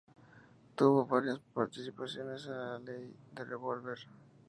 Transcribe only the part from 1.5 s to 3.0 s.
participaciones en La